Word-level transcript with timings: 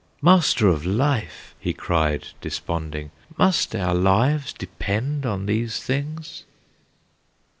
"Master 0.23 0.67
of 0.67 0.83
Life!" 0.83 1.53
he 1.59 1.73
cried, 1.73 2.29
desponding, 2.41 3.11
"Must 3.37 3.75
our 3.75 3.93
lives 3.93 4.51
depend 4.51 5.27
on 5.27 5.45
these 5.45 5.77
things?" 5.79 6.43